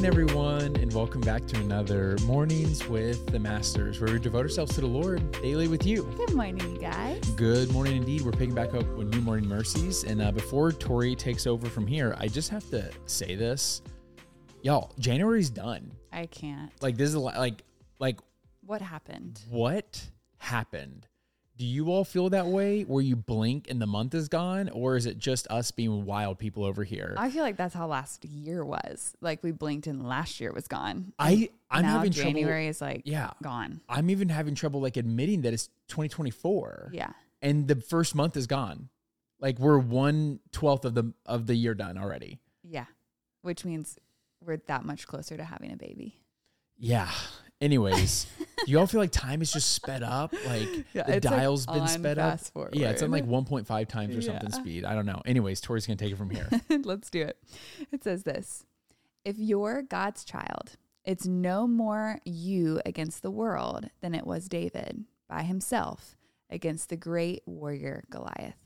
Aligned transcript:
morning, 0.00 0.24
everyone, 0.24 0.76
and 0.76 0.90
welcome 0.94 1.20
back 1.20 1.46
to 1.46 1.60
another 1.60 2.16
Mornings 2.24 2.88
with 2.88 3.26
the 3.26 3.38
Masters, 3.38 4.00
where 4.00 4.10
we 4.10 4.18
devote 4.18 4.40
ourselves 4.46 4.74
to 4.76 4.80
the 4.80 4.86
Lord 4.86 5.30
daily 5.42 5.68
with 5.68 5.84
you. 5.84 6.04
Good 6.16 6.32
morning, 6.32 6.74
you 6.74 6.80
guys. 6.80 7.20
Good 7.32 7.70
morning, 7.70 7.98
indeed. 7.98 8.22
We're 8.22 8.30
picking 8.30 8.54
back 8.54 8.72
up 8.72 8.86
with 8.96 9.12
New 9.12 9.20
Morning 9.20 9.46
Mercies. 9.46 10.04
And 10.04 10.22
uh, 10.22 10.32
before 10.32 10.72
Tori 10.72 11.14
takes 11.14 11.46
over 11.46 11.68
from 11.68 11.86
here, 11.86 12.16
I 12.18 12.28
just 12.28 12.48
have 12.48 12.66
to 12.70 12.90
say 13.04 13.34
this. 13.34 13.82
Y'all, 14.62 14.90
January's 14.98 15.50
done. 15.50 15.92
I 16.10 16.24
can't. 16.24 16.72
Like, 16.80 16.96
this 16.96 17.10
is 17.10 17.16
like, 17.16 17.62
like, 17.98 18.20
What 18.64 18.80
happened? 18.80 19.42
what 19.50 20.02
happened? 20.38 21.06
Do 21.60 21.66
you 21.66 21.90
all 21.90 22.06
feel 22.06 22.30
that 22.30 22.46
way 22.46 22.84
where 22.84 23.02
you 23.02 23.16
blink 23.16 23.66
and 23.70 23.82
the 23.82 23.86
month 23.86 24.14
is 24.14 24.28
gone? 24.28 24.70
Or 24.70 24.96
is 24.96 25.04
it 25.04 25.18
just 25.18 25.46
us 25.50 25.70
being 25.70 26.06
wild 26.06 26.38
people 26.38 26.64
over 26.64 26.84
here? 26.84 27.14
I 27.18 27.28
feel 27.28 27.42
like 27.42 27.58
that's 27.58 27.74
how 27.74 27.86
last 27.86 28.24
year 28.24 28.64
was. 28.64 29.12
Like 29.20 29.42
we 29.42 29.50
blinked 29.50 29.86
and 29.86 30.08
last 30.08 30.40
year 30.40 30.54
was 30.54 30.66
gone. 30.66 31.12
I, 31.18 31.50
I'm 31.70 31.82
now 31.82 31.98
having 31.98 32.12
January 32.12 32.62
trouble. 32.64 32.70
is 32.70 32.80
like 32.80 33.02
Yeah. 33.04 33.32
gone. 33.42 33.82
I'm 33.90 34.08
even 34.08 34.30
having 34.30 34.54
trouble 34.54 34.80
like 34.80 34.96
admitting 34.96 35.42
that 35.42 35.52
it's 35.52 35.66
2024. 35.88 36.92
Yeah. 36.94 37.10
And 37.42 37.68
the 37.68 37.76
first 37.76 38.14
month 38.14 38.38
is 38.38 38.46
gone. 38.46 38.88
Like 39.38 39.58
we're 39.58 39.78
one 39.78 40.40
twelfth 40.52 40.86
of 40.86 40.94
the 40.94 41.12
of 41.26 41.46
the 41.46 41.54
year 41.54 41.74
done 41.74 41.98
already. 41.98 42.40
Yeah. 42.64 42.86
Which 43.42 43.66
means 43.66 43.98
we're 44.42 44.62
that 44.68 44.86
much 44.86 45.06
closer 45.06 45.36
to 45.36 45.44
having 45.44 45.72
a 45.72 45.76
baby. 45.76 46.22
Yeah. 46.78 47.10
Anyways, 47.60 48.26
you 48.66 48.78
all 48.78 48.86
feel 48.86 49.00
like 49.00 49.10
time 49.10 49.42
is 49.42 49.52
just 49.52 49.70
sped 49.74 50.02
up? 50.02 50.32
Like 50.46 50.68
Yeah, 50.94 51.02
the 51.04 51.16
it's, 51.16 51.24
like, 51.26 51.36
dial's 51.36 51.66
been 51.66 51.86
sped 51.88 52.18
up. 52.18 52.40
forward. 52.40 52.74
Yeah, 52.74 52.90
it's 52.90 53.02
on 53.02 53.10
like 53.10 53.26
1.5 53.26 53.86
times 53.88 54.16
or 54.16 54.22
something 54.22 54.48
Yeah. 54.50 54.56
speed. 54.56 54.84
I 54.84 54.94
don't 54.94 55.06
know. 55.06 55.20
Anyways, 55.26 55.60
Tori's 55.60 55.86
gonna 55.86 55.96
take 55.96 56.12
it 56.12 56.16
from 56.16 56.30
here. 56.30 56.48
Let's 56.84 57.10
do 57.10 57.22
it. 57.22 57.38
It 57.92 58.02
says 58.02 58.22
this 58.24 58.64
If 59.24 59.38
you're 59.38 59.82
God's 59.82 60.24
child, 60.24 60.76
it's 61.04 61.26
no 61.26 61.66
more 61.66 62.20
you 62.24 62.80
against 62.86 63.22
the 63.22 63.30
world 63.30 63.88
than 64.00 64.14
it 64.14 64.26
was 64.26 64.48
David 64.48 65.04
by 65.28 65.42
himself 65.42 66.16
against 66.48 66.88
the 66.88 66.96
great 66.96 67.42
warrior 67.46 68.04
Goliath. 68.10 68.56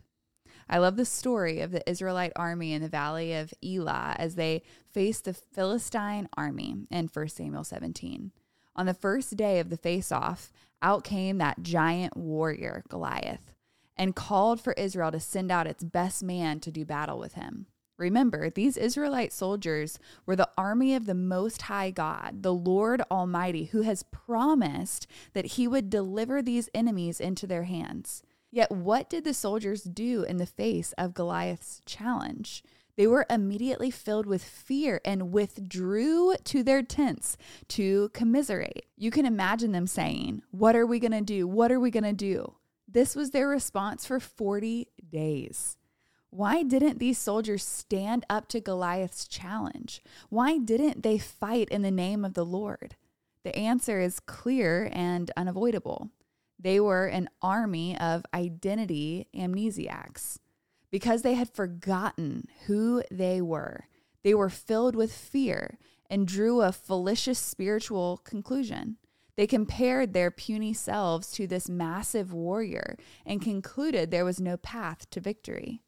I 0.69 0.79
love 0.79 0.97
the 0.97 1.05
story 1.05 1.61
of 1.61 1.73
the 1.73 1.89
Israelite 1.89 2.33
army 2.37 2.73
in 2.73 2.81
the 2.81 2.89
valley 2.89 3.35
of 3.35 3.53
Elah 3.63 4.15
as 4.19 4.37
they 4.37 4.63
faced 4.91 5.25
the 5.27 5.35
Philistine 5.35 6.29
army 6.37 6.87
in 6.91 7.09
1 7.09 7.29
Samuel 7.29 7.65
17. 7.65 8.31
On 8.77 8.87
the 8.87 8.95
first 8.95 9.37
day 9.37 9.61
of 9.61 9.71
the 9.71 9.77
face 9.77 10.11
off, 10.11 10.53
out 10.83 11.05
came 11.05 11.39
that 11.39 11.63
giant 11.63 12.17
warrior, 12.17 12.83
Goliath, 12.89 13.53
and 13.97 14.17
called 14.17 14.61
for 14.61 14.73
Israel 14.75 15.13
to 15.13 15.21
send 15.21 15.51
out 15.51 15.67
its 15.67 15.85
best 15.85 16.23
man 16.23 16.61
to 16.61 16.71
do 16.71 16.85
battle 16.85 17.19
with 17.19 17.35
him. 17.35 17.67
Remember, 17.97 18.51
these 18.51 18.77
Israelite 18.77 19.33
soldiers 19.33 20.01
were 20.27 20.35
the 20.35 20.51
army 20.59 20.95
of 20.97 21.07
the 21.07 21.15
Most 21.15 21.63
High 21.63 21.93
God, 21.93 22.43
the 22.43 22.53
Lord 22.53 23.03
Almighty, 23.11 23.67
who 23.67 23.83
has 23.83 24.03
promised 24.03 25.07
that 25.33 25.47
he 25.47 25.69
would 25.69 25.91
deliver 25.91 26.43
these 26.43 26.69
enemies 26.75 27.21
into 27.21 27.47
their 27.47 27.65
hands. 27.65 28.23
Yet, 28.51 28.71
what 28.73 29.09
did 29.09 29.23
the 29.23 29.35
soldiers 29.35 29.85
do 29.85 30.25
in 30.25 30.39
the 30.39 30.47
face 30.47 30.93
of 30.99 31.15
Goliath's 31.15 31.83
challenge? 31.87 32.65
They 32.97 33.07
were 33.07 33.27
immediately 33.29 33.91
filled 33.91 34.27
with 34.27 34.45
fear 34.45 35.01
and 35.05 35.33
withdrew 35.33 36.37
to 36.45 36.63
their 36.63 36.83
tents 36.83 37.37
to 37.69 38.11
commiserate. 38.11 38.87
You 38.97 39.11
can 39.11 39.27
imagine 39.27 39.73
them 39.73 39.87
saying, 39.87 40.43
What 40.51 40.77
are 40.77 40.87
we 40.87 41.01
going 41.01 41.13
to 41.13 41.21
do? 41.21 41.47
What 41.47 41.73
are 41.73 41.81
we 41.81 41.91
going 41.91 42.05
to 42.05 42.13
do? 42.13 42.55
This 42.87 43.17
was 43.17 43.31
their 43.31 43.49
response 43.49 44.07
for 44.07 44.21
40 44.21 44.89
days. 45.11 45.77
Why 46.31 46.63
didn't 46.63 46.99
these 46.99 47.19
soldiers 47.19 47.65
stand 47.65 48.27
up 48.29 48.49
to 48.49 48.61
Goliath's 48.61 49.29
challenge? 49.29 50.03
Why 50.31 50.59
didn't 50.59 51.03
they 51.03 51.19
fight 51.19 51.69
in 51.69 51.83
the 51.83 51.91
name 51.91 52.25
of 52.25 52.35
the 52.35 52.45
Lord? 52.45 52.97
The 53.45 53.57
answer 53.57 54.01
is 54.01 54.21
clear 54.21 54.89
and 54.93 55.31
unavoidable. 55.37 56.11
They 56.59 56.81
were 56.81 57.07
an 57.07 57.29
army 57.43 57.99
of 57.99 58.25
identity 58.35 59.29
amnesiacs. 59.35 60.39
Because 60.95 61.23
they 61.23 61.35
had 61.35 61.51
forgotten 61.51 62.47
who 62.67 63.03
they 63.11 63.43
were, 63.43 63.89
they 64.23 64.33
were 64.33 64.49
filled 64.49 64.95
with 64.95 65.13
fear 65.13 65.77
and 66.09 66.25
drew 66.25 66.61
a 66.61 66.71
fallacious 66.71 67.41
spiritual 67.41 68.19
conclusion. 68.19 68.99
They 69.37 69.49
compared 69.49 70.13
their 70.13 70.31
puny 70.31 70.73
selves 70.73 71.33
to 71.33 71.49
this 71.49 71.69
massive 71.69 72.33
warrior 72.33 72.97
and 73.27 73.43
concluded 73.43 74.13
there 74.13 74.25
was 74.25 74.41
no 74.41 74.57
path 74.57 75.11
to 75.11 75.21
victory. 75.21 75.83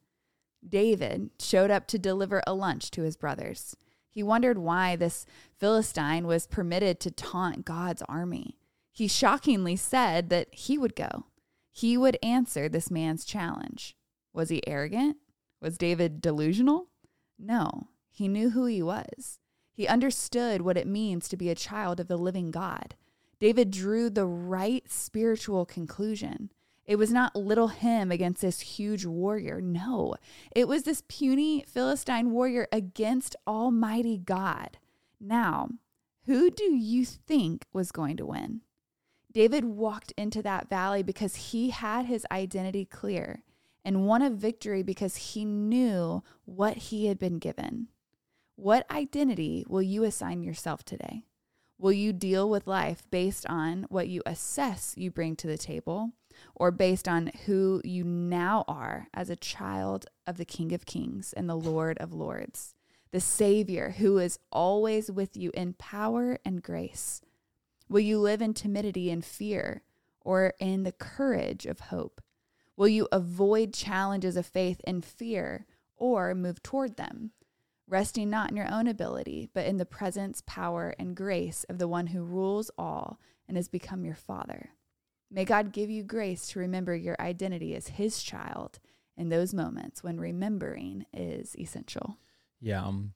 David 0.68 1.30
showed 1.38 1.70
up 1.70 1.86
to 1.86 2.00
deliver 2.00 2.42
a 2.44 2.52
lunch 2.52 2.90
to 2.90 3.02
his 3.02 3.16
brothers. 3.16 3.76
He 4.10 4.24
wondered 4.24 4.58
why 4.58 4.96
this 4.96 5.24
Philistine 5.56 6.26
was 6.26 6.48
permitted 6.48 6.98
to 6.98 7.12
taunt 7.12 7.64
God's 7.64 8.02
army. 8.08 8.58
He 8.90 9.06
shockingly 9.06 9.76
said 9.76 10.30
that 10.30 10.52
he 10.52 10.76
would 10.76 10.96
go. 10.96 11.26
He 11.70 11.96
would 11.96 12.18
answer 12.24 12.68
this 12.68 12.90
man's 12.90 13.24
challenge. 13.24 13.96
Was 14.36 14.50
he 14.50 14.64
arrogant? 14.68 15.16
Was 15.62 15.78
David 15.78 16.20
delusional? 16.20 16.88
No, 17.38 17.88
he 18.10 18.28
knew 18.28 18.50
who 18.50 18.66
he 18.66 18.82
was. 18.82 19.38
He 19.72 19.88
understood 19.88 20.60
what 20.60 20.76
it 20.76 20.86
means 20.86 21.26
to 21.28 21.38
be 21.38 21.48
a 21.48 21.54
child 21.54 22.00
of 22.00 22.08
the 22.08 22.18
living 22.18 22.50
God. 22.50 22.96
David 23.40 23.70
drew 23.70 24.10
the 24.10 24.26
right 24.26 24.84
spiritual 24.92 25.64
conclusion. 25.64 26.52
It 26.84 26.96
was 26.96 27.10
not 27.10 27.34
little 27.34 27.68
him 27.68 28.12
against 28.12 28.42
this 28.42 28.60
huge 28.60 29.06
warrior. 29.06 29.62
No, 29.62 30.16
it 30.54 30.68
was 30.68 30.82
this 30.82 31.02
puny 31.08 31.64
Philistine 31.66 32.30
warrior 32.30 32.68
against 32.70 33.36
Almighty 33.46 34.18
God. 34.18 34.76
Now, 35.18 35.70
who 36.26 36.50
do 36.50 36.74
you 36.74 37.06
think 37.06 37.64
was 37.72 37.90
going 37.90 38.18
to 38.18 38.26
win? 38.26 38.60
David 39.32 39.64
walked 39.64 40.12
into 40.18 40.42
that 40.42 40.68
valley 40.68 41.02
because 41.02 41.36
he 41.36 41.70
had 41.70 42.04
his 42.04 42.26
identity 42.30 42.84
clear 42.84 43.42
and 43.86 44.04
won 44.04 44.20
a 44.20 44.28
victory 44.28 44.82
because 44.82 45.14
he 45.16 45.44
knew 45.44 46.20
what 46.44 46.76
he 46.76 47.06
had 47.06 47.20
been 47.20 47.38
given. 47.38 47.86
What 48.56 48.90
identity 48.90 49.64
will 49.68 49.80
you 49.80 50.02
assign 50.02 50.42
yourself 50.42 50.84
today? 50.84 51.22
Will 51.78 51.92
you 51.92 52.12
deal 52.12 52.50
with 52.50 52.66
life 52.66 53.04
based 53.12 53.46
on 53.48 53.86
what 53.88 54.08
you 54.08 54.22
assess 54.26 54.94
you 54.96 55.12
bring 55.12 55.36
to 55.36 55.46
the 55.46 55.56
table 55.56 56.10
or 56.56 56.72
based 56.72 57.06
on 57.06 57.30
who 57.46 57.80
you 57.84 58.02
now 58.02 58.64
are 58.66 59.06
as 59.14 59.30
a 59.30 59.36
child 59.36 60.06
of 60.26 60.36
the 60.36 60.44
King 60.44 60.72
of 60.72 60.84
Kings 60.84 61.32
and 61.32 61.48
the 61.48 61.54
Lord 61.54 61.96
of 61.98 62.12
Lords, 62.12 62.74
the 63.12 63.20
Savior 63.20 63.94
who 63.98 64.18
is 64.18 64.40
always 64.50 65.12
with 65.12 65.36
you 65.36 65.52
in 65.54 65.74
power 65.74 66.38
and 66.44 66.60
grace? 66.60 67.20
Will 67.88 68.00
you 68.00 68.18
live 68.18 68.42
in 68.42 68.52
timidity 68.52 69.12
and 69.12 69.24
fear 69.24 69.82
or 70.20 70.54
in 70.58 70.82
the 70.82 70.90
courage 70.90 71.66
of 71.66 71.78
hope? 71.78 72.20
Will 72.76 72.88
you 72.88 73.08
avoid 73.10 73.72
challenges 73.72 74.36
of 74.36 74.46
faith 74.46 74.80
in 74.86 75.00
fear 75.00 75.66
or 75.96 76.34
move 76.34 76.62
toward 76.62 76.96
them, 76.96 77.32
resting 77.88 78.28
not 78.28 78.50
in 78.50 78.56
your 78.56 78.70
own 78.70 78.86
ability, 78.86 79.48
but 79.54 79.66
in 79.66 79.78
the 79.78 79.86
presence, 79.86 80.42
power, 80.46 80.94
and 80.98 81.16
grace 81.16 81.64
of 81.68 81.78
the 81.78 81.88
one 81.88 82.08
who 82.08 82.22
rules 82.22 82.70
all 82.76 83.18
and 83.48 83.56
has 83.56 83.68
become 83.68 84.04
your 84.04 84.14
Father? 84.14 84.70
May 85.30 85.44
God 85.44 85.72
give 85.72 85.90
you 85.90 86.02
grace 86.02 86.48
to 86.48 86.58
remember 86.58 86.94
your 86.94 87.16
identity 87.18 87.74
as 87.74 87.88
His 87.88 88.22
child 88.22 88.78
in 89.16 89.30
those 89.30 89.54
moments 89.54 90.02
when 90.02 90.20
remembering 90.20 91.06
is 91.12 91.56
essential. 91.58 92.18
Yeah. 92.60 92.84
Um, 92.84 93.14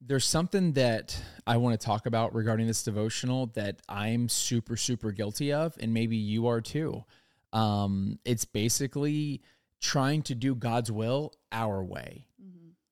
there's 0.00 0.24
something 0.24 0.72
that 0.72 1.20
I 1.46 1.56
want 1.58 1.78
to 1.78 1.84
talk 1.84 2.06
about 2.06 2.34
regarding 2.34 2.66
this 2.66 2.82
devotional 2.82 3.46
that 3.54 3.80
I'm 3.88 4.28
super, 4.28 4.76
super 4.76 5.12
guilty 5.12 5.52
of, 5.52 5.76
and 5.78 5.92
maybe 5.92 6.16
you 6.16 6.46
are 6.46 6.60
too. 6.60 7.04
Um, 7.52 8.18
it's 8.24 8.44
basically 8.44 9.42
trying 9.80 10.22
to 10.22 10.34
do 10.34 10.54
God's 10.54 10.92
will 10.92 11.32
our 11.52 11.82
way. 11.82 12.26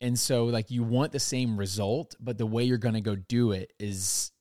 And 0.00 0.18
so 0.18 0.44
like 0.44 0.70
you 0.70 0.82
want 0.82 1.12
the 1.12 1.20
same 1.20 1.56
result, 1.56 2.14
but 2.20 2.38
the 2.38 2.46
way 2.46 2.64
you're 2.64 2.78
going 2.78 2.94
to 2.94 3.00
go 3.00 3.16
do 3.16 3.52
it 3.52 3.72
is 3.78 4.32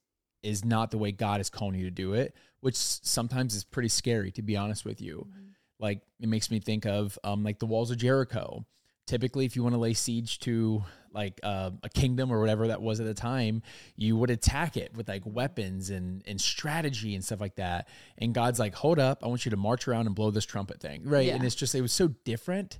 is 0.43 0.63
not 0.63 0.91
the 0.91 0.97
way 0.97 1.11
God 1.11 1.41
is 1.41 1.49
calling 1.49 1.79
you 1.79 1.85
to 1.85 1.91
do 1.91 2.13
it, 2.13 2.35
which 2.61 2.75
sometimes 2.75 3.55
is 3.55 3.63
pretty 3.63 3.89
scary 3.89 4.31
to 4.31 4.41
be 4.41 4.55
honest 4.55 4.85
with 4.85 5.01
you. 5.01 5.27
Like 5.79 6.01
it 6.19 6.29
makes 6.29 6.51
me 6.51 6.59
think 6.59 6.85
of 6.85 7.17
um 7.23 7.43
like 7.43 7.59
the 7.59 7.65
walls 7.65 7.91
of 7.91 7.97
Jericho. 7.97 8.65
Typically 9.07 9.45
if 9.45 9.55
you 9.55 9.63
want 9.63 9.73
to 9.73 9.79
lay 9.79 9.93
siege 9.93 10.39
to 10.39 10.83
like 11.13 11.39
uh, 11.43 11.71
a 11.83 11.89
kingdom 11.89 12.31
or 12.31 12.39
whatever 12.39 12.67
that 12.67 12.81
was 12.81 12.99
at 12.99 13.05
the 13.05 13.13
time, 13.13 13.61
you 13.95 14.15
would 14.17 14.29
attack 14.29 14.77
it 14.77 14.95
with 14.95 15.07
like 15.07 15.23
weapons 15.25 15.89
and 15.89 16.23
and 16.27 16.39
strategy 16.39 17.15
and 17.15 17.23
stuff 17.23 17.41
like 17.41 17.55
that. 17.55 17.87
And 18.17 18.33
God's 18.33 18.59
like, 18.59 18.75
"Hold 18.75 18.99
up, 18.99 19.23
I 19.23 19.27
want 19.27 19.45
you 19.45 19.51
to 19.51 19.57
march 19.57 19.87
around 19.87 20.07
and 20.07 20.15
blow 20.15 20.31
this 20.31 20.45
trumpet 20.45 20.79
thing." 20.79 21.03
Right? 21.05 21.27
Yeah. 21.27 21.35
And 21.35 21.43
it's 21.43 21.55
just 21.55 21.75
it 21.75 21.81
was 21.81 21.93
so 21.93 22.09
different 22.25 22.79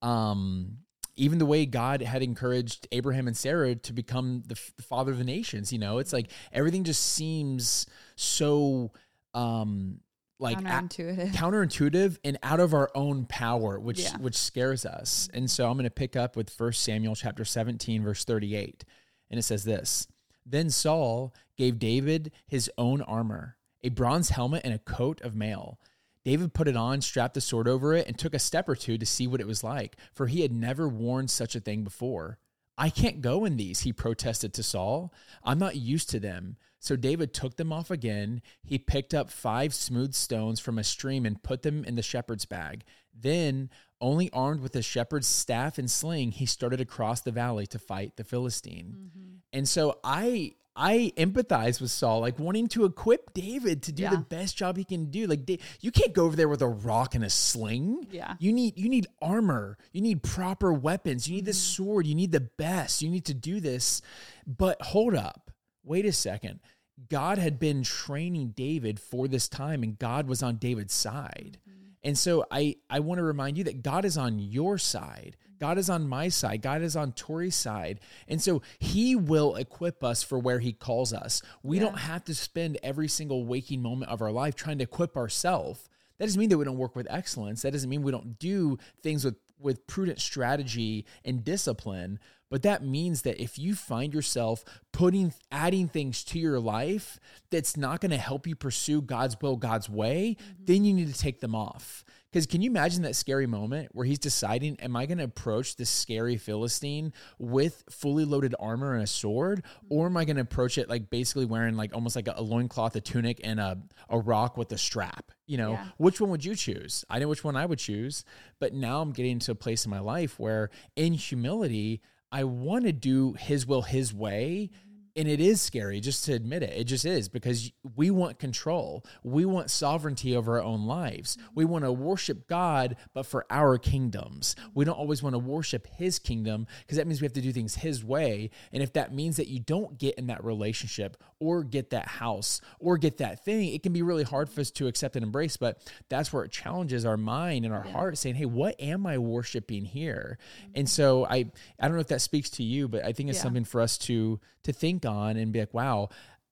um 0.00 0.78
even 1.18 1.38
the 1.38 1.46
way 1.46 1.66
God 1.66 2.00
had 2.00 2.22
encouraged 2.22 2.86
Abraham 2.92 3.26
and 3.26 3.36
Sarah 3.36 3.74
to 3.74 3.92
become 3.92 4.44
the, 4.46 4.54
f- 4.54 4.72
the 4.76 4.84
father 4.84 5.10
of 5.10 5.18
the 5.18 5.24
nations, 5.24 5.72
you 5.72 5.78
know, 5.80 5.98
it's 5.98 6.12
like 6.12 6.30
everything 6.52 6.84
just 6.84 7.04
seems 7.04 7.86
so 8.14 8.92
um 9.34 9.98
like 10.38 10.58
a- 10.58 10.62
Counterintuitive. 10.62 11.32
counterintuitive 11.32 12.18
and 12.24 12.38
out 12.42 12.60
of 12.60 12.72
our 12.74 12.90
own 12.94 13.26
power, 13.26 13.78
which 13.80 14.00
Yeah. 14.00 14.16
which 14.18 14.36
scares 14.36 14.86
us. 14.86 15.28
And 15.34 15.50
so 15.50 15.66
I'm 15.68 15.74
going 15.74 15.84
to 15.84 15.90
pick 15.90 16.14
up 16.16 16.36
with 16.36 16.50
1 16.50 16.72
Samuel 16.74 17.14
chapter 17.16 17.44
17 17.44 18.02
verse 18.02 18.24
38. 18.24 18.84
And 19.30 19.38
it 19.38 19.42
says 19.42 19.64
this: 19.64 20.06
Then 20.46 20.70
Saul 20.70 21.34
gave 21.56 21.78
David 21.78 22.32
his 22.46 22.70
own 22.78 23.02
armor, 23.02 23.56
a 23.82 23.88
bronze 23.90 24.30
helmet 24.30 24.62
and 24.64 24.72
a 24.74 24.78
coat 24.78 25.20
of 25.22 25.34
mail. 25.34 25.78
David 26.24 26.52
put 26.54 26.68
it 26.68 26.76
on, 26.76 27.00
strapped 27.00 27.34
the 27.34 27.40
sword 27.40 27.66
over 27.68 27.94
it, 27.94 28.06
and 28.06 28.18
took 28.18 28.34
a 28.34 28.38
step 28.38 28.68
or 28.68 28.76
two 28.76 28.98
to 28.98 29.06
see 29.06 29.26
what 29.26 29.40
it 29.40 29.46
was 29.46 29.64
like, 29.64 29.96
for 30.12 30.26
he 30.26 30.42
had 30.42 30.52
never 30.52 30.88
worn 30.88 31.26
such 31.26 31.54
a 31.56 31.60
thing 31.60 31.84
before. 31.84 32.38
I 32.76 32.90
can't 32.90 33.20
go 33.20 33.44
in 33.44 33.56
these, 33.56 33.80
he 33.80 33.92
protested 33.92 34.52
to 34.54 34.62
Saul. 34.62 35.12
I'm 35.42 35.58
not 35.58 35.76
used 35.76 36.10
to 36.10 36.20
them. 36.20 36.56
So 36.80 36.96
David 36.96 37.34
took 37.34 37.56
them 37.56 37.72
off 37.72 37.90
again. 37.90 38.40
He 38.62 38.78
picked 38.78 39.14
up 39.14 39.30
five 39.30 39.74
smooth 39.74 40.14
stones 40.14 40.60
from 40.60 40.78
a 40.78 40.84
stream 40.84 41.26
and 41.26 41.42
put 41.42 41.62
them 41.62 41.84
in 41.84 41.96
the 41.96 42.02
shepherd's 42.02 42.44
bag. 42.44 42.84
Then, 43.12 43.70
only 44.00 44.30
armed 44.32 44.60
with 44.60 44.76
a 44.76 44.82
shepherd's 44.82 45.26
staff 45.26 45.76
and 45.76 45.90
sling, 45.90 46.32
he 46.32 46.46
started 46.46 46.80
across 46.80 47.20
the 47.20 47.32
valley 47.32 47.66
to 47.66 47.78
fight 47.78 48.16
the 48.16 48.22
Philistine. 48.22 48.96
Mm-hmm. 48.96 49.34
And 49.52 49.68
so 49.68 49.98
I 50.04 50.54
I 50.78 51.12
empathize 51.16 51.80
with 51.80 51.90
Saul, 51.90 52.20
like 52.20 52.38
wanting 52.38 52.68
to 52.68 52.84
equip 52.84 53.34
David 53.34 53.82
to 53.82 53.92
do 53.92 54.04
yeah. 54.04 54.10
the 54.10 54.18
best 54.18 54.56
job 54.56 54.76
he 54.76 54.84
can 54.84 55.10
do. 55.10 55.26
Like 55.26 55.50
you 55.80 55.90
can't 55.90 56.12
go 56.12 56.24
over 56.24 56.36
there 56.36 56.48
with 56.48 56.62
a 56.62 56.68
rock 56.68 57.16
and 57.16 57.24
a 57.24 57.30
sling. 57.30 58.06
Yeah. 58.12 58.34
You 58.38 58.52
need 58.52 58.78
you 58.78 58.88
need 58.88 59.08
armor. 59.20 59.76
You 59.92 60.00
need 60.00 60.22
proper 60.22 60.72
weapons. 60.72 61.28
You 61.28 61.34
need 61.34 61.46
the 61.46 61.50
mm-hmm. 61.50 61.84
sword. 61.84 62.06
You 62.06 62.14
need 62.14 62.30
the 62.30 62.40
best. 62.40 63.02
You 63.02 63.10
need 63.10 63.24
to 63.24 63.34
do 63.34 63.58
this. 63.58 64.00
But 64.46 64.80
hold 64.80 65.16
up. 65.16 65.47
Wait 65.88 66.04
a 66.04 66.12
second. 66.12 66.60
God 67.08 67.38
had 67.38 67.58
been 67.58 67.82
training 67.82 68.52
David 68.56 69.00
for 69.00 69.28
this 69.28 69.48
time 69.48 69.82
and 69.82 69.98
God 69.98 70.28
was 70.28 70.42
on 70.42 70.56
David's 70.56 70.94
side. 70.94 71.58
Mm-hmm. 71.68 71.78
And 72.04 72.18
so 72.18 72.44
I 72.50 72.76
I 72.90 73.00
want 73.00 73.18
to 73.18 73.24
remind 73.24 73.56
you 73.56 73.64
that 73.64 73.82
God 73.82 74.04
is 74.04 74.18
on 74.18 74.38
your 74.38 74.78
side. 74.78 75.36
God 75.58 75.78
is 75.78 75.90
on 75.90 76.08
my 76.08 76.28
side. 76.28 76.62
God 76.62 76.82
is 76.82 76.94
on 76.94 77.12
Tori's 77.12 77.56
side. 77.56 78.00
And 78.28 78.40
so 78.40 78.62
he 78.78 79.16
will 79.16 79.56
equip 79.56 80.04
us 80.04 80.22
for 80.22 80.38
where 80.38 80.60
he 80.60 80.72
calls 80.72 81.12
us. 81.12 81.42
We 81.62 81.78
yeah. 81.78 81.84
don't 81.84 81.98
have 81.98 82.24
to 82.24 82.34
spend 82.34 82.78
every 82.82 83.08
single 83.08 83.44
waking 83.44 83.82
moment 83.82 84.10
of 84.10 84.22
our 84.22 84.30
life 84.30 84.54
trying 84.54 84.78
to 84.78 84.84
equip 84.84 85.16
ourselves. 85.16 85.88
That 86.18 86.26
doesn't 86.26 86.38
mean 86.38 86.48
that 86.50 86.58
we 86.58 86.64
don't 86.64 86.78
work 86.78 86.96
with 86.96 87.06
excellence. 87.10 87.62
That 87.62 87.72
doesn't 87.72 87.90
mean 87.90 88.02
we 88.02 88.12
don't 88.12 88.38
do 88.38 88.78
things 89.02 89.24
with 89.24 89.36
with 89.60 89.86
prudent 89.86 90.20
strategy 90.20 91.04
and 91.24 91.44
discipline, 91.44 92.20
but 92.50 92.62
that 92.62 92.84
means 92.84 93.22
that 93.22 93.42
if 93.42 93.58
you 93.58 93.74
find 93.74 94.14
yourself 94.14 94.64
putting 94.92 95.32
adding 95.52 95.88
things 95.88 96.24
to 96.24 96.38
your 96.38 96.60
life 96.60 97.18
that's 97.50 97.76
not 97.76 98.00
going 98.00 98.10
to 98.10 98.16
help 98.16 98.46
you 98.46 98.54
pursue 98.54 99.02
God's 99.02 99.36
will, 99.40 99.56
God's 99.56 99.88
way, 99.88 100.36
mm-hmm. 100.40 100.64
then 100.64 100.84
you 100.84 100.94
need 100.94 101.12
to 101.12 101.18
take 101.18 101.40
them 101.40 101.54
off. 101.54 102.04
Because 102.30 102.46
can 102.46 102.60
you 102.60 102.70
imagine 102.70 103.02
that 103.02 103.16
scary 103.16 103.46
moment 103.46 103.88
where 103.92 104.04
he's 104.04 104.18
deciding, 104.18 104.78
am 104.80 104.96
I 104.96 105.06
going 105.06 105.16
to 105.16 105.24
approach 105.24 105.76
this 105.76 105.88
scary 105.88 106.36
Philistine 106.36 107.14
with 107.38 107.84
fully 107.88 108.26
loaded 108.26 108.54
armor 108.60 108.92
and 108.94 109.02
a 109.02 109.06
sword? 109.06 109.62
Or 109.88 110.06
am 110.06 110.16
I 110.18 110.26
going 110.26 110.36
to 110.36 110.42
approach 110.42 110.76
it 110.76 110.90
like 110.90 111.08
basically 111.08 111.46
wearing 111.46 111.74
like 111.74 111.94
almost 111.94 112.16
like 112.16 112.28
a, 112.28 112.34
a 112.36 112.42
loincloth, 112.42 112.94
a 112.96 113.00
tunic, 113.00 113.40
and 113.44 113.58
a, 113.58 113.78
a 114.10 114.18
rock 114.18 114.58
with 114.58 114.70
a 114.72 114.78
strap? 114.78 115.32
You 115.46 115.56
know, 115.56 115.72
yeah. 115.72 115.86
which 115.96 116.20
one 116.20 116.28
would 116.28 116.44
you 116.44 116.54
choose? 116.54 117.02
I 117.08 117.18
know 117.18 117.28
which 117.28 117.44
one 117.44 117.56
I 117.56 117.64
would 117.64 117.78
choose. 117.78 118.24
But 118.60 118.74
now 118.74 119.00
I'm 119.00 119.12
getting 119.12 119.38
to 119.40 119.52
a 119.52 119.54
place 119.54 119.86
in 119.86 119.90
my 119.90 120.00
life 120.00 120.38
where 120.38 120.68
in 120.96 121.14
humility, 121.14 122.02
I 122.30 122.44
want 122.44 122.84
to 122.84 122.92
do 122.92 123.34
his 123.34 123.66
will 123.66 123.82
his 123.82 124.12
way 124.12 124.70
and 125.18 125.26
it 125.26 125.40
is 125.40 125.60
scary 125.60 125.98
just 125.98 126.24
to 126.26 126.32
admit 126.32 126.62
it. 126.62 126.72
It 126.76 126.84
just 126.84 127.04
is 127.04 127.28
because 127.28 127.72
we 127.96 128.08
want 128.12 128.38
control. 128.38 129.04
We 129.24 129.44
want 129.44 129.68
sovereignty 129.68 130.36
over 130.36 130.58
our 130.58 130.62
own 130.62 130.86
lives. 130.86 131.36
We 131.56 131.64
want 131.64 131.84
to 131.84 131.90
worship 131.90 132.46
God, 132.46 132.96
but 133.14 133.26
for 133.26 133.44
our 133.50 133.78
kingdoms. 133.78 134.54
We 134.74 134.84
don't 134.84 134.96
always 134.96 135.20
want 135.20 135.34
to 135.34 135.40
worship 135.40 135.88
His 135.88 136.20
kingdom 136.20 136.68
because 136.82 136.98
that 136.98 137.08
means 137.08 137.20
we 137.20 137.24
have 137.24 137.32
to 137.32 137.40
do 137.40 137.52
things 137.52 137.74
His 137.74 138.04
way. 138.04 138.50
And 138.72 138.80
if 138.80 138.92
that 138.92 139.12
means 139.12 139.38
that 139.38 139.48
you 139.48 139.58
don't 139.58 139.98
get 139.98 140.14
in 140.14 140.28
that 140.28 140.44
relationship 140.44 141.16
or 141.40 141.62
get 141.64 141.90
that 141.90 142.08
house 142.08 142.60
or 142.78 142.98
get 142.98 143.18
that 143.18 143.44
thing, 143.44 143.72
it 143.72 143.82
can 143.82 143.92
be 143.92 144.02
really 144.02 144.24
hard 144.24 144.48
for 144.48 144.60
us 144.60 144.70
to 144.72 144.86
accept 144.86 145.16
and 145.16 145.22
embrace. 145.22 145.56
But 145.56 145.80
that's 146.08 146.32
where 146.32 146.44
it 146.44 146.50
challenges 146.50 147.04
our 147.04 147.16
mind 147.16 147.64
and 147.64 147.74
our 147.74 147.84
yeah. 147.84 147.92
heart, 147.92 148.18
saying, 148.18 148.36
"Hey, 148.36 148.46
what 148.46 148.80
am 148.80 149.06
I 149.06 149.18
worshiping 149.18 149.84
here?" 149.84 150.38
Mm-hmm. 150.62 150.72
And 150.76 150.88
so 150.88 151.24
I, 151.24 151.50
I 151.80 151.88
don't 151.88 151.94
know 151.94 152.00
if 152.00 152.08
that 152.08 152.20
speaks 152.20 152.50
to 152.50 152.62
you, 152.62 152.88
but 152.88 153.04
I 153.04 153.12
think 153.12 153.28
it's 153.28 153.38
yeah. 153.38 153.42
something 153.42 153.64
for 153.64 153.80
us 153.80 153.98
to 153.98 154.40
to 154.64 154.72
think 154.72 155.06
on 155.06 155.36
and 155.36 155.52
be 155.52 155.60
like, 155.60 155.72
wow, 155.74 156.10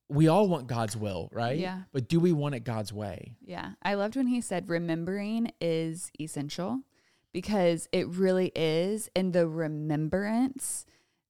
we 0.08 0.28
all 0.28 0.48
want 0.48 0.66
God's 0.66 0.96
will, 0.96 1.28
right? 1.32 1.58
Yeah. 1.58 1.82
But 1.92 2.08
do 2.08 2.20
we 2.20 2.32
want 2.32 2.54
it 2.54 2.60
God's 2.60 2.92
way? 2.92 3.32
Yeah. 3.44 3.72
I 3.82 3.94
loved 3.94 4.16
when 4.16 4.28
he 4.28 4.40
said 4.40 4.68
remembering 4.68 5.52
is 5.60 6.10
essential 6.20 6.80
because 7.32 7.88
it 7.92 8.06
really 8.08 8.52
is 8.54 9.10
in 9.14 9.32
the 9.32 9.46
remembrance 9.48 10.86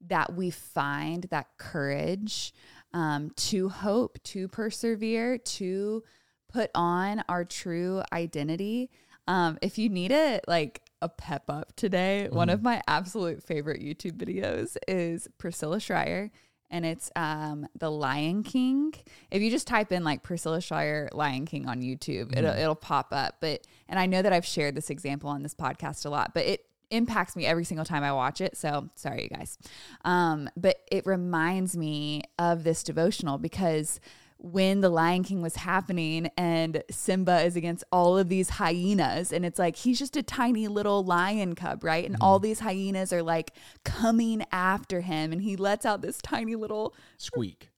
that 0.07 0.35
we 0.35 0.51
find 0.51 1.25
that 1.25 1.49
courage 1.57 2.53
um, 2.97 3.31
to 3.37 3.69
hope, 3.69 4.19
to 4.23 4.49
persevere, 4.49 5.37
to 5.37 6.03
put 6.51 6.71
on 6.75 7.23
our 7.29 7.45
true 7.45 8.03
identity. 8.11 8.91
Um, 9.29 9.59
if 9.61 9.77
you 9.77 9.91
need 9.91 10.13
it, 10.13 10.47
like 10.49 10.81
a 11.03 11.09
pep 11.11 11.45
up 11.51 11.77
today, 11.77 12.27
mm. 12.31 12.35
one 12.35 12.49
of 12.49 12.63
my 12.63 12.81
absolute 12.89 13.43
favorite 13.43 13.83
YouTube 13.83 14.13
videos 14.13 14.79
is 14.89 15.29
Priscilla 15.37 15.79
Shirer 15.79 16.31
and 16.71 16.87
it's 16.87 17.11
um 17.15 17.69
the 17.79 17.91
Lion 17.91 18.43
King. 18.43 18.95
If 19.31 19.43
you 19.43 19.51
just 19.51 19.67
type 19.67 19.93
in 19.93 20.03
like 20.03 20.23
Priscilla 20.23 20.63
Shirer 20.63 21.11
Lion 21.13 21.45
King 21.45 21.69
on 21.69 21.83
YouTube, 21.83 22.33
mm. 22.33 22.39
it'll 22.39 22.57
it'll 22.57 22.75
pop 22.75 23.09
up. 23.13 23.37
But 23.43 23.67
and 23.91 24.01
I 24.01 24.07
know 24.07 24.23
that 24.23 24.33
I've 24.33 24.47
shared 24.47 24.75
this 24.75 24.89
example 24.89 25.29
on 25.29 25.43
this 25.43 25.55
podcast 25.55 26.07
a 26.07 26.09
lot, 26.09 26.33
but 26.33 26.47
it 26.47 26.65
impacts 26.91 27.37
me 27.37 27.47
every 27.47 27.65
single 27.65 27.85
time 27.85 28.03
I 28.03 28.13
watch 28.13 28.41
it. 28.41 28.57
So 28.57 28.89
sorry, 28.95 29.25
you 29.25 29.29
guys. 29.29 29.59
Um, 30.05 30.49
but 30.57 30.77
it 30.91 31.07
reminds 31.07 31.77
me 31.77 32.23
of 32.39 32.65
this 32.65 32.83
devotional 32.83 33.39
because 33.39 34.01
when 34.39 34.81
the 34.81 34.91
Lion 34.91 35.23
King 35.23 35.41
was 35.41 35.57
happening 35.57 36.31
and 36.37 36.83
Simba 36.91 37.41
is 37.43 37.57
against 37.57 37.85
all 37.91 38.19
of 38.19 38.29
these 38.29 38.51
hyenas 38.51 39.33
and 39.33 39.47
it's 39.47 39.59
like 39.59 39.77
he's 39.77 39.99
just 39.99 40.17
a 40.17 40.23
tiny 40.23 40.69
little 40.69 41.03
lion 41.03 41.55
cub, 41.55 41.83
right? 41.83 42.05
And 42.05 42.15
mm-hmm. 42.15 42.23
all 42.23 42.39
these 42.39 42.61
hyenas 42.61 43.13
are 43.13 43.23
like 43.23 43.53
coming 43.85 44.45
after 44.53 45.01
him 45.01 45.33
and 45.33 45.43
he 45.43 45.57
lets 45.57 45.87
out 45.87 46.03
this 46.03 46.19
tiny 46.19 46.55
little 46.55 46.95
squeak. 47.17 47.71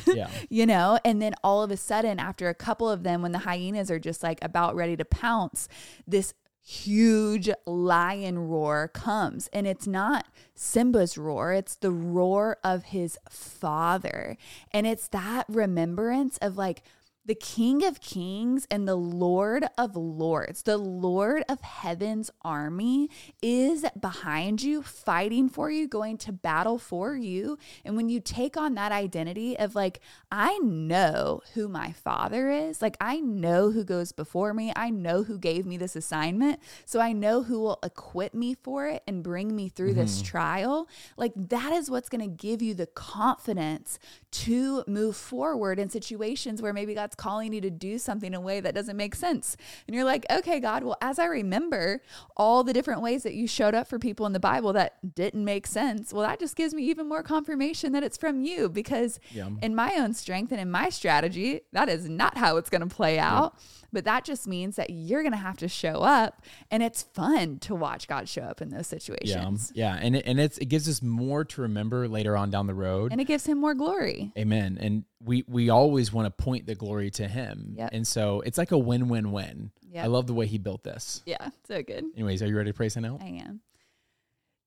yeah. 0.06 0.28
you 0.48 0.66
know, 0.66 0.98
and 1.04 1.20
then 1.20 1.34
all 1.44 1.62
of 1.62 1.70
a 1.70 1.76
sudden, 1.76 2.18
after 2.18 2.48
a 2.48 2.54
couple 2.54 2.88
of 2.88 3.02
them, 3.02 3.20
when 3.20 3.32
the 3.32 3.40
hyenas 3.40 3.90
are 3.90 3.98
just 3.98 4.22
like 4.22 4.38
about 4.42 4.74
ready 4.74 4.96
to 4.96 5.04
pounce, 5.04 5.68
this 6.06 6.32
huge 6.62 7.50
lion 7.66 8.38
roar 8.38 8.88
comes. 8.88 9.48
And 9.48 9.66
it's 9.66 9.86
not 9.86 10.26
Simba's 10.54 11.18
roar, 11.18 11.52
it's 11.52 11.74
the 11.74 11.90
roar 11.90 12.58
of 12.62 12.84
his 12.84 13.18
father. 13.28 14.36
And 14.70 14.86
it's 14.86 15.08
that 15.08 15.46
remembrance 15.48 16.38
of 16.38 16.56
like, 16.56 16.82
the 17.24 17.34
King 17.36 17.84
of 17.84 18.00
Kings 18.00 18.66
and 18.68 18.86
the 18.88 18.96
Lord 18.96 19.64
of 19.78 19.94
Lords, 19.94 20.62
the 20.62 20.76
Lord 20.76 21.44
of 21.48 21.60
Heaven's 21.60 22.32
army 22.42 23.10
is 23.40 23.84
behind 23.98 24.60
you, 24.62 24.82
fighting 24.82 25.48
for 25.48 25.70
you, 25.70 25.86
going 25.86 26.18
to 26.18 26.32
battle 26.32 26.78
for 26.78 27.14
you. 27.14 27.58
And 27.84 27.96
when 27.96 28.08
you 28.08 28.18
take 28.18 28.56
on 28.56 28.74
that 28.74 28.90
identity 28.90 29.56
of 29.56 29.76
like, 29.76 30.00
I 30.32 30.58
know 30.58 31.42
who 31.54 31.68
my 31.68 31.92
father 31.92 32.50
is, 32.50 32.82
like, 32.82 32.96
I 33.00 33.20
know 33.20 33.70
who 33.70 33.84
goes 33.84 34.10
before 34.10 34.52
me, 34.52 34.72
I 34.74 34.90
know 34.90 35.22
who 35.22 35.38
gave 35.38 35.64
me 35.64 35.76
this 35.76 35.94
assignment, 35.94 36.58
so 36.84 36.98
I 36.98 37.12
know 37.12 37.44
who 37.44 37.60
will 37.60 37.78
equip 37.84 38.34
me 38.34 38.54
for 38.54 38.88
it 38.88 39.04
and 39.06 39.22
bring 39.22 39.54
me 39.54 39.68
through 39.68 39.90
mm-hmm. 39.90 40.00
this 40.00 40.22
trial. 40.22 40.88
Like, 41.16 41.32
that 41.36 41.72
is 41.72 41.88
what's 41.88 42.08
going 42.08 42.28
to 42.28 42.36
give 42.36 42.62
you 42.62 42.74
the 42.74 42.86
confidence 42.86 44.00
to 44.32 44.82
move 44.88 45.14
forward 45.14 45.78
in 45.78 45.88
situations 45.88 46.60
where 46.60 46.72
maybe 46.72 46.94
God's 47.12 47.22
calling 47.22 47.52
you 47.52 47.60
to 47.60 47.70
do 47.70 47.98
something 47.98 48.28
in 48.28 48.34
a 48.34 48.40
way 48.40 48.60
that 48.60 48.74
doesn't 48.74 48.96
make 48.96 49.14
sense. 49.14 49.56
And 49.86 49.94
you're 49.94 50.04
like, 50.04 50.24
okay, 50.30 50.60
God, 50.60 50.84
well, 50.84 50.96
as 51.00 51.18
I 51.18 51.26
remember 51.26 52.02
all 52.36 52.64
the 52.64 52.72
different 52.72 53.02
ways 53.02 53.22
that 53.24 53.34
you 53.34 53.46
showed 53.46 53.74
up 53.74 53.88
for 53.88 53.98
people 53.98 54.26
in 54.26 54.32
the 54.32 54.40
Bible 54.40 54.72
that 54.72 55.14
didn't 55.14 55.44
make 55.44 55.66
sense, 55.66 56.12
well, 56.12 56.26
that 56.26 56.38
just 56.38 56.56
gives 56.56 56.74
me 56.74 56.84
even 56.84 57.08
more 57.08 57.22
confirmation 57.22 57.92
that 57.92 58.02
it's 58.02 58.16
from 58.16 58.42
you 58.42 58.68
because 58.68 59.20
yeah. 59.30 59.48
in 59.60 59.74
my 59.74 59.92
own 59.96 60.14
strength 60.14 60.52
and 60.52 60.60
in 60.60 60.70
my 60.70 60.88
strategy, 60.88 61.60
that 61.72 61.88
is 61.88 62.08
not 62.08 62.38
how 62.38 62.56
it's 62.56 62.70
going 62.70 62.86
to 62.86 62.94
play 62.94 63.18
out. 63.18 63.56
But 63.94 64.06
that 64.06 64.24
just 64.24 64.46
means 64.48 64.76
that 64.76 64.88
you're 64.88 65.22
going 65.22 65.32
to 65.32 65.38
have 65.38 65.58
to 65.58 65.68
show 65.68 66.02
up 66.02 66.42
and 66.70 66.82
it's 66.82 67.02
fun 67.02 67.58
to 67.58 67.74
watch 67.74 68.08
God 68.08 68.26
show 68.26 68.40
up 68.42 68.62
in 68.62 68.70
those 68.70 68.86
situations. 68.86 69.70
Yeah. 69.74 69.96
Yeah. 69.96 70.00
And, 70.00 70.16
it, 70.16 70.24
and 70.26 70.40
it's, 70.40 70.56
it 70.56 70.66
gives 70.66 70.88
us 70.88 71.02
more 71.02 71.44
to 71.44 71.62
remember 71.62 72.08
later 72.08 72.34
on 72.36 72.48
down 72.48 72.66
the 72.66 72.74
road. 72.74 73.12
And 73.12 73.20
it 73.20 73.26
gives 73.26 73.44
him 73.44 73.60
more 73.60 73.74
glory. 73.74 74.32
Amen. 74.38 74.78
And 74.80 75.04
we, 75.22 75.44
we 75.46 75.68
always 75.68 76.10
want 76.10 76.26
to 76.26 76.42
point 76.42 76.66
the 76.66 76.74
glory 76.74 77.01
to 77.10 77.28
him. 77.28 77.74
Yep. 77.76 77.90
And 77.92 78.06
so 78.06 78.40
it's 78.42 78.58
like 78.58 78.72
a 78.72 78.78
win, 78.78 79.08
win, 79.08 79.32
win. 79.32 79.70
Yep. 79.90 80.04
I 80.04 80.06
love 80.08 80.26
the 80.26 80.34
way 80.34 80.46
he 80.46 80.58
built 80.58 80.82
this. 80.82 81.22
Yeah. 81.26 81.48
So 81.66 81.82
good. 81.82 82.04
Anyways, 82.16 82.42
are 82.42 82.46
you 82.46 82.56
ready 82.56 82.70
to 82.70 82.74
pray 82.74 82.88
sign 82.88 83.04
out? 83.04 83.20
I 83.22 83.42
am. 83.46 83.60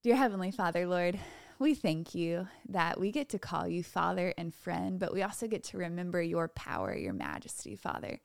Dear 0.04 0.16
Heavenly 0.16 0.52
Father, 0.52 0.86
Lord, 0.86 1.20
we 1.58 1.74
thank 1.74 2.14
you 2.14 2.48
that 2.70 3.00
we 3.00 3.12
get 3.12 3.30
to 3.30 3.40
call 3.40 3.68
you 3.68 3.84
Father 3.84 4.34
and 4.38 4.54
friend, 4.54 5.00
but 5.00 5.14
we 5.14 5.24
also 5.24 5.48
get 5.48 5.64
to 5.66 5.78
remember 5.78 6.22
your 6.22 6.48
power, 6.50 6.96
your 6.96 7.14
majesty, 7.14 7.76
Father 7.76 8.20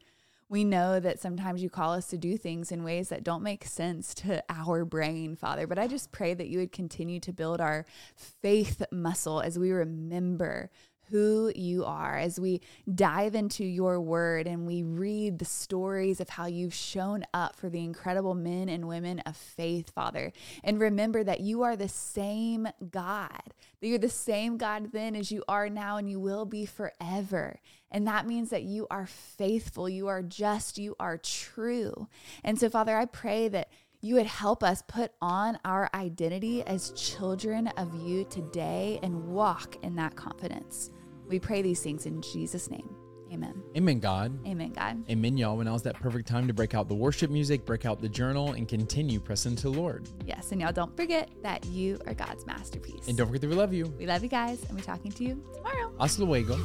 we 0.50 0.64
know 0.64 0.98
that 0.98 1.20
sometimes 1.20 1.62
you 1.62 1.70
call 1.70 1.92
us 1.92 2.08
to 2.08 2.18
do 2.18 2.36
things 2.36 2.72
in 2.72 2.82
ways 2.82 3.08
that 3.08 3.22
don't 3.22 3.44
make 3.44 3.64
sense 3.64 4.12
to 4.14 4.42
our 4.50 4.84
brain, 4.84 5.36
Father. 5.36 5.68
But 5.68 5.78
I 5.78 5.86
just 5.86 6.10
pray 6.10 6.34
that 6.34 6.48
you 6.48 6.58
would 6.58 6.72
continue 6.72 7.20
to 7.20 7.32
build 7.32 7.60
our 7.60 7.86
faith 8.16 8.82
muscle 8.90 9.40
as 9.40 9.60
we 9.60 9.70
remember 9.70 10.68
who 11.10 11.52
you 11.54 11.84
are 11.84 12.16
as 12.16 12.38
we 12.38 12.60
dive 12.94 13.34
into 13.34 13.64
your 13.64 14.00
word 14.00 14.46
and 14.46 14.66
we 14.66 14.82
read 14.82 15.38
the 15.38 15.44
stories 15.44 16.20
of 16.20 16.28
how 16.28 16.46
you've 16.46 16.74
shown 16.74 17.24
up 17.34 17.56
for 17.56 17.68
the 17.68 17.82
incredible 17.82 18.34
men 18.34 18.68
and 18.68 18.88
women 18.88 19.20
of 19.20 19.36
faith, 19.36 19.90
Father. 19.90 20.32
And 20.62 20.80
remember 20.80 21.24
that 21.24 21.40
you 21.40 21.62
are 21.62 21.76
the 21.76 21.88
same 21.88 22.68
God, 22.90 23.54
that 23.80 23.86
you're 23.86 23.98
the 23.98 24.08
same 24.08 24.56
God 24.56 24.92
then 24.92 25.16
as 25.16 25.32
you 25.32 25.42
are 25.48 25.68
now 25.68 25.96
and 25.96 26.08
you 26.08 26.20
will 26.20 26.44
be 26.44 26.66
forever. 26.66 27.60
And 27.90 28.06
that 28.06 28.26
means 28.26 28.50
that 28.50 28.62
you 28.62 28.86
are 28.90 29.06
faithful, 29.06 29.88
you 29.88 30.06
are 30.08 30.22
just, 30.22 30.78
you 30.78 30.94
are 31.00 31.18
true. 31.18 32.08
And 32.44 32.58
so, 32.58 32.70
Father, 32.70 32.96
I 32.96 33.06
pray 33.06 33.48
that 33.48 33.68
you 34.02 34.14
would 34.14 34.26
help 34.26 34.62
us 34.62 34.82
put 34.86 35.12
on 35.20 35.58
our 35.64 35.90
identity 35.92 36.62
as 36.62 36.92
children 36.92 37.68
of 37.76 37.94
you 37.94 38.24
today 38.24 38.98
and 39.02 39.28
walk 39.28 39.76
in 39.82 39.96
that 39.96 40.16
confidence. 40.16 40.90
We 41.30 41.38
pray 41.38 41.62
these 41.62 41.80
things 41.80 42.06
in 42.06 42.20
Jesus' 42.20 42.68
name. 42.68 42.96
Amen. 43.32 43.62
Amen, 43.76 44.00
God. 44.00 44.36
Amen, 44.44 44.72
God. 44.72 45.08
Amen, 45.08 45.36
y'all. 45.36 45.56
When 45.56 45.66
now's 45.66 45.84
that 45.84 45.94
perfect 45.94 46.26
time 46.26 46.48
to 46.48 46.52
break 46.52 46.74
out 46.74 46.88
the 46.88 46.94
worship 46.96 47.30
music, 47.30 47.64
break 47.64 47.86
out 47.86 48.00
the 48.00 48.08
journal, 48.08 48.54
and 48.54 48.66
continue 48.66 49.20
pressing 49.20 49.54
to 49.54 49.62
the 49.62 49.70
Lord. 49.70 50.08
Yes, 50.26 50.50
and 50.50 50.60
y'all 50.60 50.72
don't 50.72 50.96
forget 50.96 51.30
that 51.44 51.64
you 51.66 52.00
are 52.08 52.14
God's 52.14 52.44
masterpiece. 52.46 53.06
And 53.06 53.16
don't 53.16 53.28
forget 53.28 53.42
that 53.42 53.48
we 53.48 53.54
love 53.54 53.72
you. 53.72 53.86
we 53.96 54.06
love 54.06 54.24
you 54.24 54.28
guys, 54.28 54.64
and 54.64 54.76
we're 54.76 54.82
talking 54.82 55.12
to 55.12 55.22
you 55.22 55.40
tomorrow. 55.54 55.92
Hasta 56.00 56.24
luego. 56.24 56.58